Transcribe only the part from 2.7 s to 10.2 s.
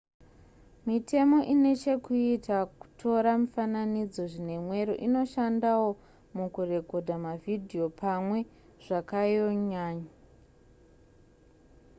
kutora mifananidzo zvinemwero inoshandawo mukurekodha mavhidhiyo pamwe zvakayonyanya